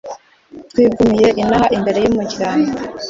[0.69, 2.71] twigumiye inaha imbere y’umuryango